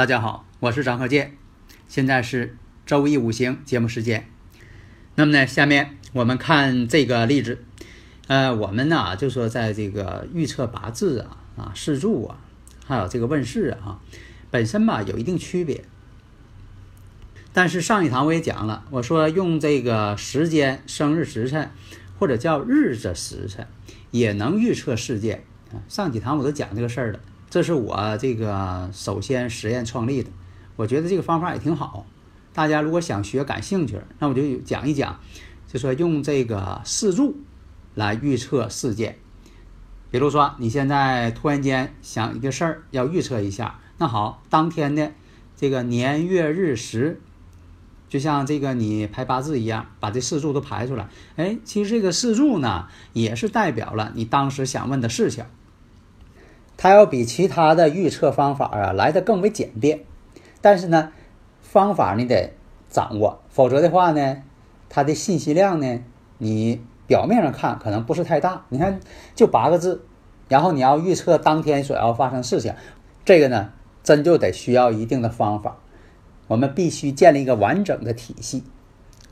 [0.00, 1.36] 大家好，我是张鹤剑，
[1.86, 2.56] 现在是
[2.86, 4.26] 周易五行节目时间。
[5.14, 7.62] 那么呢，下面我们看这个例子。
[8.26, 12.40] 呃，我们呢就说在这个预测八字啊、啊四柱啊，
[12.86, 14.00] 还有这个问世啊，
[14.50, 15.84] 本身吧有一定区别。
[17.52, 21.70] 但是上一堂我也讲了，我说用这个时间、生日时辰
[22.18, 23.66] 或者叫日子时辰，
[24.10, 25.76] 也能预测事件啊。
[25.90, 27.20] 上几堂我都讲这个事儿了。
[27.50, 30.30] 这是我这个首先实验创立的，
[30.76, 32.06] 我觉得这个方法也挺好。
[32.52, 35.18] 大家如果想学、感兴趣，那我就讲一讲，
[35.66, 37.36] 就说用这个四柱
[37.96, 39.18] 来预测事件。
[40.12, 45.12] 比如说，你现在突然间想一个事儿要预测一下，那好，当天的
[45.56, 47.20] 这个年月日时，
[48.08, 51.08] 就像这个你排八字一样，把这四柱都排出来。
[51.34, 55.44] 哎，其实这个四柱呢，也是代表了你当时想问的事情。
[56.82, 60.00] 它要比其他的预测方法啊来的更为简便，
[60.62, 61.12] 但是呢，
[61.60, 62.54] 方法你得
[62.88, 64.38] 掌握，否则的话呢，
[64.88, 66.00] 它的信息量呢，
[66.38, 68.64] 你表面上看可能不是太大。
[68.70, 68.98] 你看
[69.34, 70.06] 就八个字，
[70.48, 72.74] 然后你要预测当天所要发生事情，
[73.26, 75.76] 这个呢，真就得需要一定的方法。
[76.46, 78.64] 我们必须建立一个完整的体系。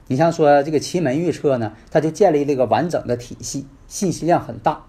[0.09, 4.85] 你像说这个奇门预测呢，它就建立了一个完整的体系，信息量很大。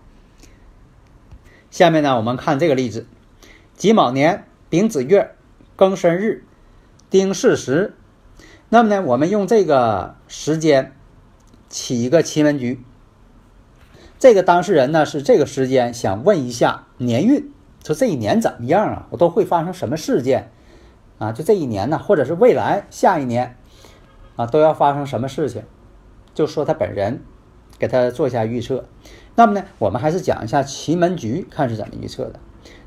[1.72, 3.06] 下面呢，我们看这个例子：
[3.76, 5.36] 己卯年丙子月
[5.78, 6.44] 庚申日
[7.10, 7.96] 丁巳时。
[8.70, 10.94] 那么呢，我们用这个时间
[11.70, 12.84] 起一个奇门局。
[14.20, 17.52] 这个当事人呢是这个时间想问一下年运，
[17.86, 19.08] 说这一年怎么样啊？
[19.12, 20.52] 我都会发生什么事件
[21.18, 21.32] 啊？
[21.32, 23.56] 就这一年呢，或者是未来下一年
[24.36, 25.64] 啊，都要发生什么事情？
[26.34, 27.22] 就说他本人
[27.80, 28.86] 给他做一下预测。
[29.36, 32.40] 那么呢，我们还是讲一下奇门局，看是怎么预测的。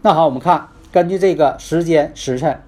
[0.02, 2.60] 那好，我们看根据这个时间时辰，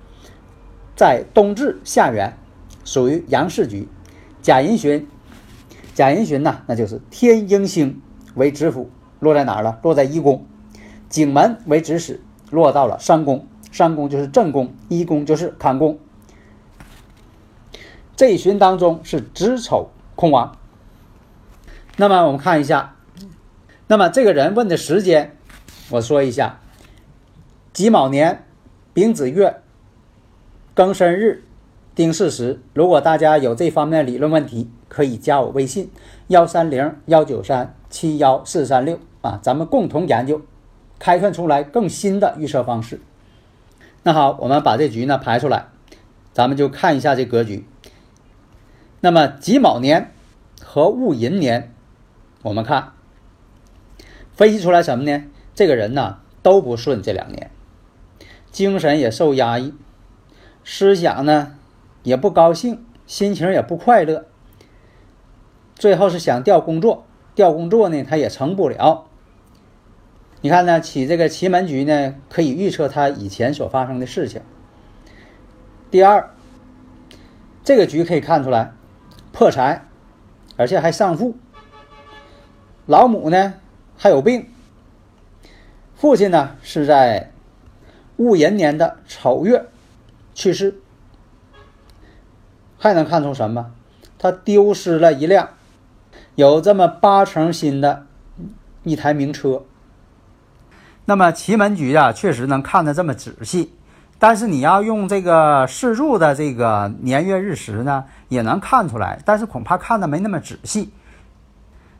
[0.96, 2.36] 在冬至下元，
[2.84, 3.88] 属于阳世局，
[4.40, 5.06] 甲寅旬，
[5.92, 8.00] 甲寅旬呢，那就是天鹰星
[8.34, 8.90] 为子府，
[9.20, 9.78] 落在哪儿了？
[9.82, 10.46] 落在一宫，
[11.10, 15.98] 景门为子使，落到了三宫，三宫就是正宫，一宫就是坎宫。
[18.16, 20.56] 这一旬当中是子丑空亡。
[21.96, 22.96] 那么我们看一下。
[23.86, 25.36] 那么这个人问的时间，
[25.90, 26.60] 我说一下：
[27.72, 28.44] 己卯年
[28.94, 29.60] 丙子月
[30.74, 31.44] 庚申日
[31.94, 32.60] 丁巳时。
[32.72, 35.90] 如果大家有这方面理论问题，可以加我微信：
[36.28, 40.40] 幺三零幺九三七幺四三六啊，咱们共同研究，
[40.98, 43.00] 开创出来更新的预测方式。
[44.02, 45.66] 那好，我们把这局呢排出来，
[46.32, 47.66] 咱们就看一下这格局。
[49.00, 50.12] 那么己卯年
[50.62, 51.73] 和戊寅年，
[52.44, 52.92] 我们看。
[54.34, 55.24] 分析出来什么呢？
[55.54, 57.50] 这个人呢，都不顺，这两年
[58.50, 59.72] 精神也受压抑，
[60.64, 61.56] 思想呢
[62.02, 64.26] 也不高兴，心情也不快乐。
[65.74, 69.06] 最后是想调工作，调工作呢他也成不了。
[70.40, 74.42] 你看呢，起这个奇门局呢，可以预测他以前所发生的事情。
[75.90, 76.30] 第二，
[77.62, 78.74] 这个局可以看出来
[79.32, 79.86] 破财，
[80.56, 81.36] 而且还上富。
[82.86, 83.54] 老母呢
[83.96, 84.48] 还有病，
[85.96, 87.30] 父亲呢是在
[88.16, 89.66] 戊寅年的丑月
[90.34, 90.80] 去世。
[92.78, 93.72] 还能看出什么？
[94.18, 95.48] 他丢失了一辆
[96.34, 98.06] 有这么八成新的
[98.82, 99.62] 一台名车。
[101.06, 103.72] 那么奇门局啊，确实能看得这么仔细，
[104.18, 110.90] 但是你要用这个四柱的这个年月日时呢，也能看出来，但是恐怕看的没那么仔细。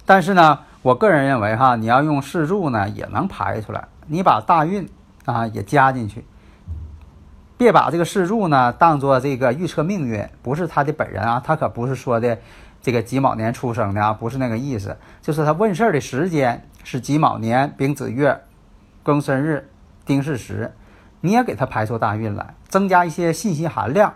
[0.05, 0.61] 但是呢。
[0.85, 3.89] 我个人认为哈，你要用四柱呢，也能排出来。
[4.07, 4.87] 你把大运
[5.25, 6.23] 啊也加进去，
[7.57, 12.39] 别把这个四柱呢当做这个预测命运，不是他的本人啊，他可不是说的
[12.83, 18.39] 这个己卯年出生的啊，不是那个意思，就是他问事儿的时间是己卯年丙子月
[19.03, 19.71] 庚申日
[20.05, 20.75] 丁巳时，
[21.23, 24.13] 你也给他排出大运来，增加一些信息含量。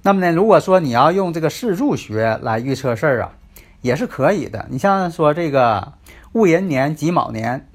[0.00, 3.32] 那么呢，如果说你要用这个四柱学来预测事儿啊。
[3.80, 4.66] 也是可以的。
[4.70, 5.94] 你像说这个
[6.32, 7.68] 戊寅年己卯年，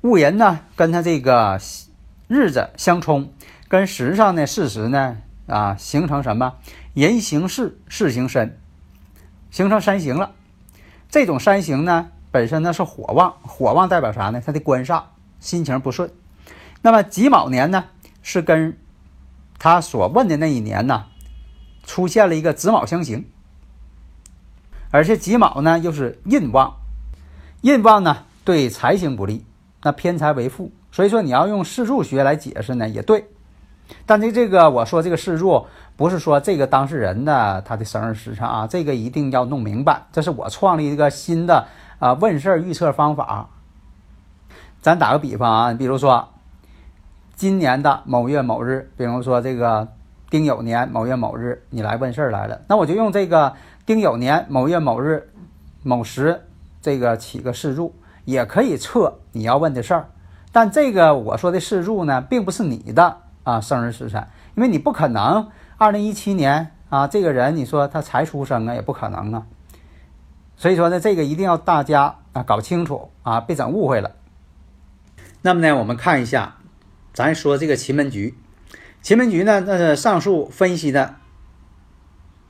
[0.00, 1.60] 戊寅呢跟他这个
[2.28, 3.32] 日子相冲，
[3.68, 6.54] 跟时上的事实呢啊形成什么？
[6.94, 8.58] 人行事，事行身，
[9.50, 10.32] 形成三行了。
[11.08, 14.42] 这种三行呢本身呢是火旺，火旺代表啥呢？
[14.44, 15.02] 他的官煞，
[15.40, 16.10] 心情不顺。
[16.82, 17.84] 那么己卯年呢
[18.22, 18.78] 是跟
[19.58, 21.06] 他所问的那一年呢
[21.84, 23.24] 出现了一个子卯相刑。
[24.92, 26.74] 而且己卯呢又是印旺，
[27.62, 29.44] 印旺呢对财星不利，
[29.82, 33.24] 那偏财为负，所以说你要用四柱学来解释呢也对。
[34.04, 35.64] 但这这个我说这个四柱
[35.96, 40.02] 不是说这个当事人的他的生日时辰啊，这个一定要弄明白。
[40.12, 41.66] 这是我创立一个新的
[41.98, 43.48] 啊问事儿预测方法。
[44.82, 46.28] 咱打个比方啊，比如说
[47.34, 49.88] 今年的某月某日，比如说这个
[50.28, 53.54] 丁酉年某月某日，你来问事儿来了，那我就用这个。
[53.84, 55.32] 丁酉年某月某日
[55.82, 56.42] 某时，
[56.80, 57.94] 这个起个四柱
[58.24, 60.08] 也可以测你要问的事儿，
[60.52, 65.48] 但这个我说的四柱呢，并不是你的啊生日时辰，因为你不可能
[65.78, 69.46] 二零一七年啊这个人你说他才出生啊，也不可能啊，
[70.56, 74.12] 所以说呢，这个一定要大家啊搞清楚啊，别整误会了。
[75.40, 76.58] 那么呢，我们看一下，
[77.12, 78.36] 咱说这个奇门局，
[79.02, 81.16] 奇门局呢，那是上述分析的。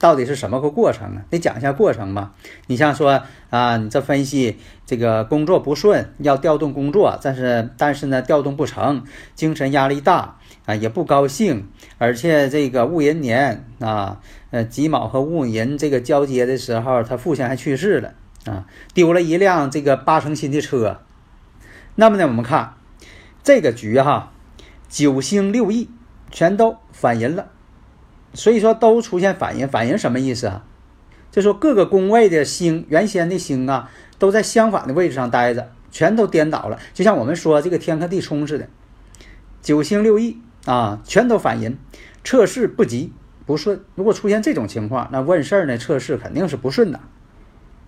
[0.02, 1.22] 到底是什么个过程啊？
[1.30, 2.32] 得讲一下过程吧。
[2.66, 9.04] 你像说啊，你这分析这个工作不顺，要调动工作，但是但是呢调动不成，
[9.36, 11.68] 精神压力大啊，也不高兴，
[11.98, 14.20] 而且这个戊寅年啊，
[14.50, 18.14] 呃己卯和戊寅这个交接的时候，他父亲还去世了
[18.44, 20.98] 啊，丢了一辆这个八成新的车。
[21.94, 22.74] 那么呢，我们看
[23.44, 24.32] 这个局哈，
[24.88, 25.88] 九星六翼
[26.32, 27.46] 全都反银了。
[28.34, 30.64] 所以说都出现反应，反应什么意思啊？
[31.30, 36.78] 就说各个宫位的星，原先的星啊，都在相反的位置上待着，全都颠倒了。
[36.92, 38.68] 就像我们说这个天克地冲似的，
[39.62, 41.78] 九星六翼啊，全都反应，
[42.22, 43.12] 测试不吉
[43.46, 43.80] 不顺。
[43.94, 47.00] 如果出现这种情况，那问事儿呢，测试肯定是不顺的。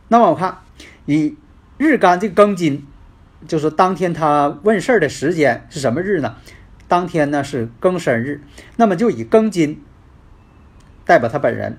[0.09, 0.59] 那么我看
[1.05, 1.37] 以
[1.77, 2.87] 日干这庚金，
[3.47, 6.37] 就是当天他问事儿的时间是什么日呢？
[6.89, 8.43] 当天呢是庚申日，
[8.77, 9.83] 那么就以庚金。
[11.05, 11.79] 代表他本人，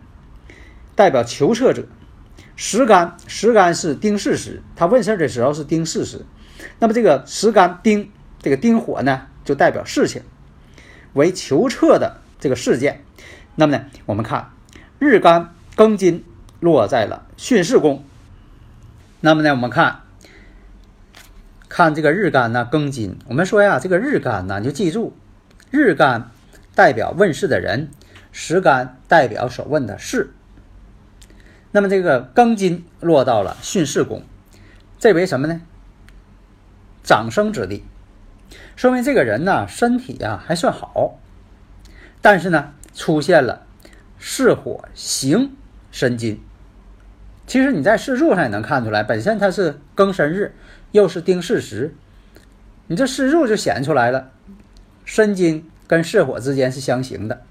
[0.96, 1.86] 代表求测者。
[2.58, 6.26] 时干，时干是丁巳时，他问事的时候是丁巳时。
[6.80, 8.10] 那么这个时干丁，
[8.42, 10.22] 这个丁火呢，就代表事情，
[11.14, 13.04] 为求测的这个事件。
[13.56, 14.52] 那么呢，我们看
[15.00, 16.24] 日干庚金
[16.62, 18.06] 落在了巽四宫。
[19.20, 20.04] 那么呢，我们看
[21.68, 25.14] 看这个日干呢庚金，我们说呀，这个日干呢，你就记住，
[25.72, 26.32] 日干
[26.74, 27.90] 代表问事的人。
[28.38, 30.34] 时干代表所问的事，
[31.72, 34.24] 那么这个庚金落到了巽四宫，
[35.00, 35.62] 这为什么呢？
[37.02, 37.86] 长生之地，
[38.76, 41.18] 说明这个人呢身体啊还算好，
[42.22, 43.66] 但是呢出现了
[44.20, 45.56] 巳火行
[45.90, 46.42] 申金。
[47.48, 50.54] 其实你在四柱上也能看出来，本身它是庚申日，
[50.92, 51.96] 又是丁巳时，
[52.88, 54.30] 你这四柱就显出来了，
[55.06, 57.42] 申金跟巳火之间是相刑的。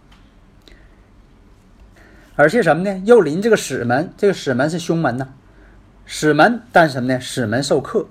[2.36, 3.02] 而且什么呢？
[3.04, 5.28] 又临这个死门，这个死门是凶门呐，
[6.04, 7.20] 死门，但什么呢？
[7.20, 8.08] 死门受克，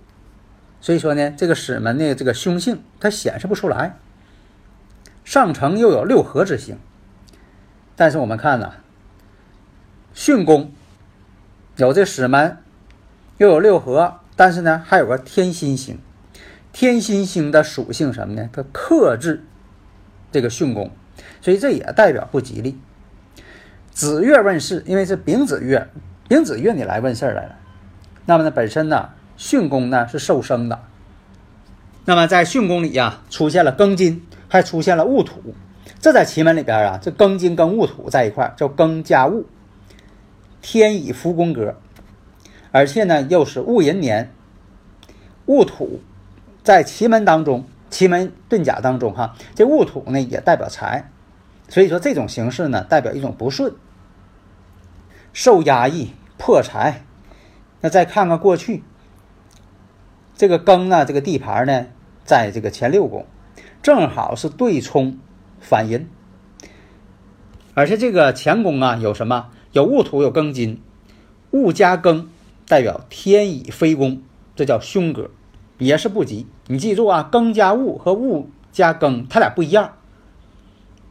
[0.79, 3.97] 所以说呢，这个史门的这个凶性它显示不出来。
[5.25, 6.77] 上层又有六合之星，
[7.95, 8.73] 但是我们看呢，
[10.15, 10.71] 巽宫
[11.75, 12.57] 有这史门，
[13.37, 15.99] 又有六合，但是呢还有个天心星，
[16.71, 18.49] 天心星的属性什么呢？
[18.53, 19.43] 它克制
[20.31, 20.91] 这个巽宫，
[21.41, 22.77] 所以这也代表不吉利。
[23.93, 25.87] 子月问世，因为是丙子月，
[26.27, 27.55] 丙子月你来问事儿来了，
[28.25, 30.79] 那么呢本身呢巽宫呢是受生的，
[32.05, 34.25] 那么在巽宫里呀出现了庚金。
[34.49, 35.55] 还出现了戊土，
[35.99, 39.45] 这在奇门里边啊，这庚金跟戊土在一块叫庚加戊，
[40.61, 41.75] 天乙福宫格，
[42.71, 44.31] 而且呢又是戊寅年，
[45.47, 46.01] 戊土
[46.63, 51.09] 在奇门当中，奇门遁甲当中哈，这戊土呢也代表财，
[51.67, 53.73] 所以说这种形式呢代表一种不顺，
[55.33, 57.03] 受压抑破财。
[57.81, 58.83] 那再看看过去，
[60.37, 61.87] 这个庚呢这个地盘呢
[62.23, 63.25] 在这个前六宫。
[63.81, 65.17] 正好是对冲
[65.59, 66.07] 反阴，
[67.73, 69.49] 而且这个乾宫啊有什么？
[69.73, 70.81] 有戊土，有庚金，
[71.51, 72.27] 戊加庚
[72.65, 74.21] 代表天乙飞宫，
[74.55, 75.31] 这叫凶格，
[75.79, 76.47] 也是不吉。
[76.67, 79.97] 你记住啊，庚加戊和戊加庚，它俩不一样，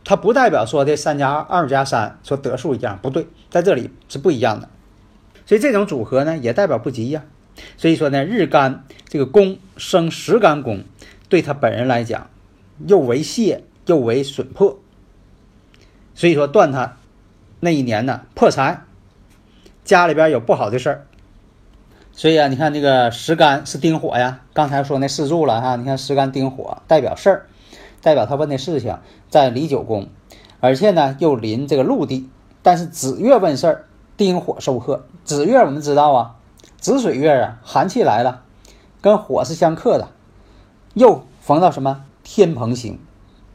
[0.05, 4.69] 它不代表说的三加二加三说得数一样，不对，在这里是不一样的。
[5.47, 7.25] 所以这种组合呢，也代表不吉呀。
[7.77, 10.85] 所以说呢，日干这个宫生时干宫，
[11.29, 12.29] 对他本人来讲。
[12.85, 14.81] 又为泄又为损破，
[16.17, 16.97] 所以说断他
[17.61, 18.83] 那一年呢破财，
[19.85, 21.07] 家里边有不好的事儿。
[22.11, 27.47] 所以啊，你看这个石干是丁火呀，刚才说那四柱了哈，你看石干丁火代表事儿，
[28.03, 28.99] 代表他问的事情
[29.31, 30.09] 在离九宫，
[30.61, 32.29] 而且呢又临这个陆地，
[32.63, 33.85] 但是子月问事儿，
[34.17, 35.07] 丁火受克。
[35.25, 36.37] 子月我们知道啊，
[36.79, 38.43] 子水月啊，寒气来了，
[39.01, 40.09] 跟火是相克的，
[40.95, 42.05] 又逢到什么？
[42.25, 43.01] 天蓬星，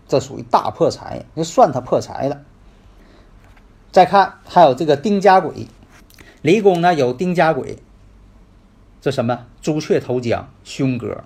[0.08, 2.42] 这属于大破财，那算他破财了。
[3.92, 5.68] 再看还有这个丁家鬼，
[6.42, 7.78] 离宫呢有丁家鬼，
[9.02, 11.24] 这什么朱雀投江凶格。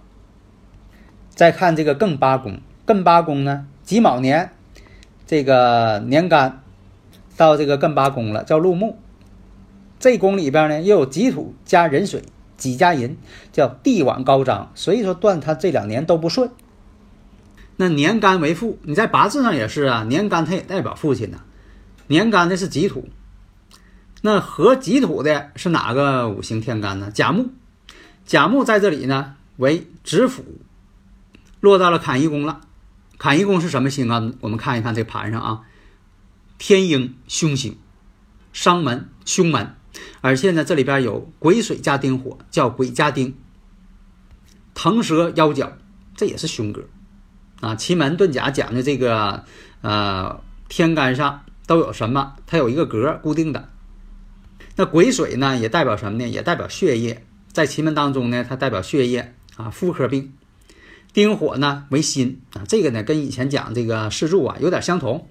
[1.30, 4.52] 再看这个艮八宫，艮八宫呢己卯年，
[5.28, 6.64] 这个年干
[7.38, 8.98] 到这个艮八宫了，叫入木。
[10.00, 12.24] 这宫里边呢又有己土加壬水，
[12.58, 13.18] 己加寅，
[13.52, 16.50] 叫地晚高张，所以说断他这两年都不顺。
[17.78, 20.04] 那年干为父，你在八字上也是啊。
[20.04, 21.42] 年干它也代表父亲呢。
[22.08, 23.08] 年干的是己土，
[24.22, 27.10] 那合己土的是哪个五行天干呢？
[27.12, 27.50] 甲木。
[28.26, 30.44] 甲木在这里呢为子府，
[31.60, 32.62] 落到了坎一宫了。
[33.22, 34.32] 坎一宫是什么星啊？
[34.40, 35.62] 我们看一看这盘上啊，
[36.58, 37.78] 天鹰凶星，
[38.52, 39.76] 伤门凶门，
[40.22, 43.36] 而且呢这里边有癸水加丁火，叫癸加丁。
[44.74, 45.78] 腾蛇腰角，
[46.16, 46.86] 这也是凶格。
[47.60, 49.46] 啊，奇门遁甲讲的这个，
[49.82, 52.34] 呃，天干上都有什么？
[52.48, 53.70] 它有一个格固定的。
[54.78, 56.28] 那癸水呢，也代表什么呢？
[56.28, 57.24] 也代表血液。
[57.54, 60.34] 在奇门当中呢，它代表血液啊，妇科病。
[61.14, 65.28] 丁火呢为心啊，这个呢跟以前讲这个四柱啊有点相同。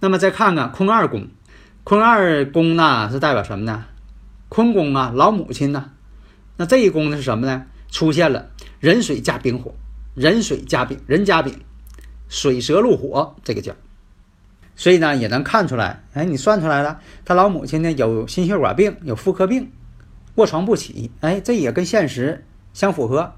[0.00, 1.28] 那么再看看坤二宫，
[1.84, 3.86] 坤二宫呢是代表什么呢？
[4.48, 5.90] 坤宫啊，老母亲呢？
[6.56, 7.66] 那这一宫呢是什么呢？
[7.90, 8.50] 出现了
[8.80, 9.74] 壬水加丙火。
[10.16, 11.54] 壬水加丙，壬加丙，
[12.28, 13.72] 水蛇入火，这个叫。
[14.74, 19.70] 所以呢，也能看出来，哎，你算出来了，他老母亲呢有心血管病，有妇科病，
[20.34, 23.32] 卧床不起，哎，这也跟现实相符合。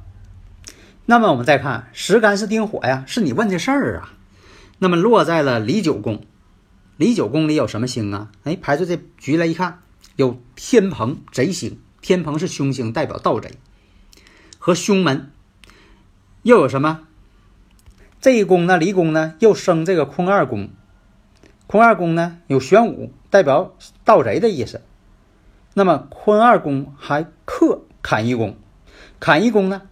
[1.05, 4.13] 那么我们再看，时干是丁火呀，是你问的事儿啊。
[4.79, 6.25] 那么落在了离九宫，
[6.97, 8.31] 离九宫里有什么星啊？
[8.45, 9.81] 哎，排出这局来一看，
[10.17, 13.53] 有天蓬贼星，天蓬是凶星，代表盗贼
[14.59, 15.31] 和凶门。
[16.43, 17.01] 又有什么？
[18.21, 18.79] 这一宫呢？
[18.79, 19.35] 离宫呢？
[19.41, 20.71] 又生这个坤二宫。
[21.67, 22.39] 坤二宫呢？
[22.47, 24.83] 有玄武，代表盗贼的意思。
[25.75, 28.57] 那么坤二宫还克坎一宫，
[29.19, 29.83] 坎一宫呢？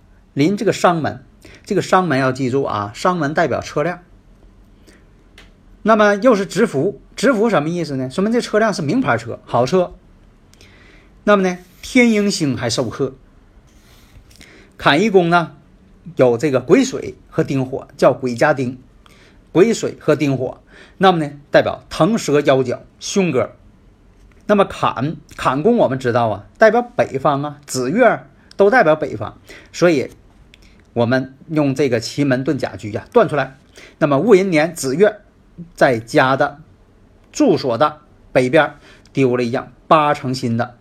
[0.41, 1.25] 临这个商门。
[1.65, 4.01] 这个商门要记住啊，商门代表车辆。
[5.83, 8.11] 那么又是直福，直福什么意思呢？
[8.11, 9.95] 说明这车辆是名牌车，好车。
[11.23, 11.59] 那么呢？
[11.81, 13.15] 天鹰星还受克。
[14.77, 15.53] 坎一宫呢？
[16.17, 18.79] 有这个癸水和丁火，叫癸加丁，
[19.53, 20.61] 癸水和丁火，
[20.99, 23.53] 那么呢，代表腾蛇腰角凶格。
[24.47, 29.39] 那么坎坎宫我们知道啊，代表北方啊，子月都代表北方，
[29.73, 30.11] 所以
[30.93, 33.57] 我们用这个奇门遁甲局呀断出来。
[33.99, 35.21] 那么戊寅年子月
[35.75, 36.61] 在家的
[37.33, 38.01] 住所的
[38.33, 38.75] 北边
[39.13, 40.77] 丢了一辆八成新的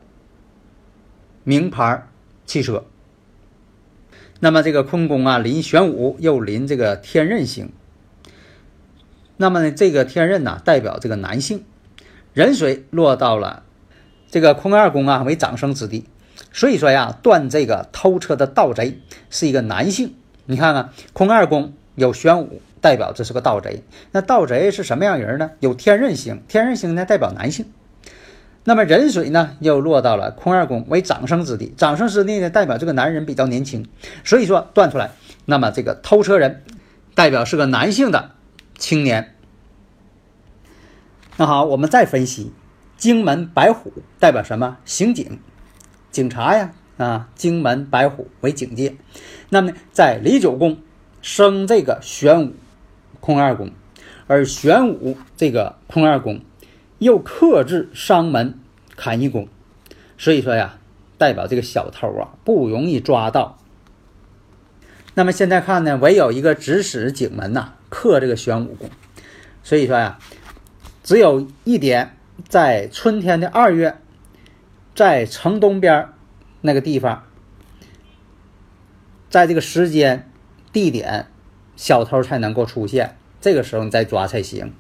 [1.44, 2.08] 名牌
[2.46, 2.86] 汽车。
[4.40, 7.72] 那么这个坤宫啊，临玄武，又临这个天任星。
[9.38, 11.64] 那么呢，这个天任呢，代表这个男性。
[12.34, 13.64] 壬水落到了
[14.30, 16.06] 这个坤二宫啊，为长生之地。
[16.52, 20.16] 所以说呀，断这个偷车的盗贼是一个男性。
[20.46, 23.84] 你看看坤二宫有玄武，代表这是个盗贼。
[24.12, 25.52] 那盗贼是什么样人呢？
[25.60, 27.68] 有天任星，天任星呢代表男性。
[28.64, 33.88] 那么壬水呢又落到了坤二宫为长生之地，长生之地呢代表这个男人比较年轻。
[34.24, 35.12] 所以说断出来，
[35.46, 36.64] 那么这个偷车人
[37.16, 38.32] 代表是个男性的
[38.78, 39.36] 青年。
[41.38, 42.52] 那好，我们再分析，
[42.98, 44.78] 荆门白虎代表什么？
[44.84, 45.40] 刑警。
[46.12, 48.96] 警察呀，啊，荆门白虎为警戒。
[49.50, 50.78] 那么在离九宫
[51.22, 52.54] 生这个玄武
[53.20, 53.72] 空二宫，
[54.28, 56.42] 而玄武这个空二宫
[56.98, 58.60] 又克制伤门
[58.96, 59.48] 坎一宫，
[60.18, 60.80] 所以说呀，
[61.18, 63.58] 代表这个小偷啊不容易抓到。
[65.14, 68.90] 那么现在看呢，唯有一个指使景门呐克这个玄武宫，
[69.64, 70.18] 所以说呀，
[71.04, 72.16] 只有一点，
[72.48, 74.00] 在春天的二月。
[75.00, 76.10] 在城东边
[76.60, 77.24] 那个地方，
[79.30, 80.30] 在这个时间、
[80.74, 81.28] 地点，
[81.78, 83.16] 小偷才能够出现。
[83.40, 84.74] 这个时候你再抓才行。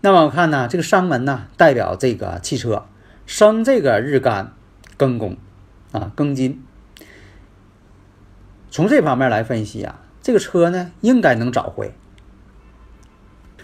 [0.00, 2.84] 那么我看呢，这个商门呢，代表这个汽车
[3.24, 4.54] 生这个日干
[4.98, 5.36] 庚宫
[5.92, 6.60] 啊，庚金。
[8.72, 11.94] 从这方面来分析啊，这个车呢应该能找回，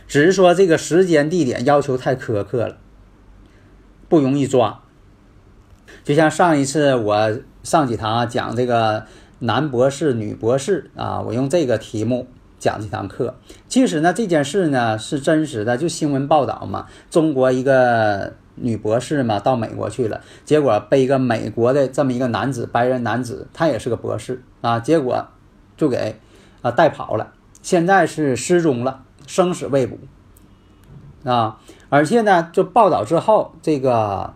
[0.07, 2.79] 只是说这个时间、地点要求太苛刻了，
[4.09, 4.85] 不容易抓。
[6.05, 9.05] 就像上一次我上几堂讲这个
[9.41, 12.27] 男博士、女博士啊，我用这个题目
[12.59, 13.35] 讲这堂课。
[13.69, 16.87] 其实呢，这件事呢是真实的，就新闻报道嘛。
[17.11, 25.29] 中国一个女博士嘛到美国去了，结果被一个美国的这么一个男子，白人男子，他也是个博士啊，结果
[25.77, 26.17] 就给
[26.63, 29.99] 啊带跑了，现在是失踪了，生死未卜
[31.23, 31.61] 啊。
[31.89, 34.35] 而且呢，就报道之后这个。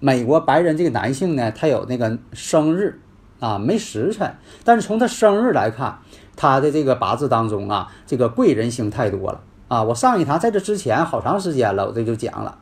[0.00, 3.00] 美国白人这个男性呢，他有那个生日
[3.40, 5.98] 啊，没时辰，但是从他生日来看，
[6.36, 9.82] 他的这个八字当中啊，这个贵人星太多了啊。
[9.82, 12.58] 我上一堂在这之前好长时间了，我这就讲了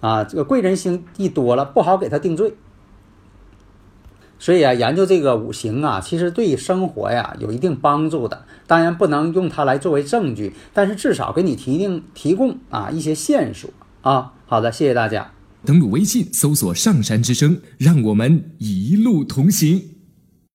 [0.00, 2.54] 啊，这个贵人星一多了，不好给他定罪。
[4.38, 8.44] 所以啊，研究这个五行啊，其实对生活呀有一定帮助的。
[8.66, 13.68] 当然不能用它来作为证据，但是至少给你提定提供啊一些线索
[14.00, 14.32] 啊。
[14.46, 15.32] 好的，谢谢大家。
[15.64, 19.82] 登录微信，搜索“上山之声”，让我们一路同行。